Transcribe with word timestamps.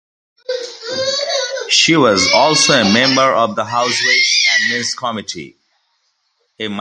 She 1.69 1.95
was 1.95 2.27
also 2.33 2.73
a 2.81 2.91
member 2.91 3.31
of 3.35 3.55
the 3.55 3.63
House 3.63 4.03
Ways 4.03 4.47
and 4.51 4.71
Means 4.71 4.95
Committee. 4.95 5.57